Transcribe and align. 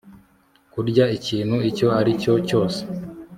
kurya 0.73 1.05
ikintu 1.17 1.55
icyo 1.69 1.87
aricyo 1.99 2.33
cyose 2.47 2.79